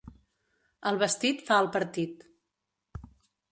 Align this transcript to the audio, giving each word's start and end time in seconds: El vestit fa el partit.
El 0.91 0.97
vestit 1.03 1.45
fa 1.51 1.61
el 1.65 1.71
partit. 1.77 2.27